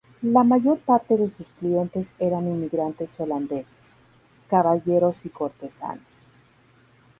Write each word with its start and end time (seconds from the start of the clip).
La 0.23 0.43
mayor 0.43 0.79
parte 0.79 1.15
de 1.15 1.29
sus 1.29 1.53
clientes 1.53 2.15
eran 2.17 2.47
inmigrantes 2.47 3.19
holandeses, 3.19 3.99
caballeros 4.49 5.27
y 5.27 5.29
cortesanos. 5.29 6.27